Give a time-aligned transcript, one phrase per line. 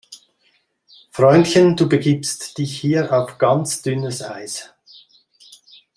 [1.11, 4.73] Freundchen, du begibst dich hier auf ganz dünnes Eis!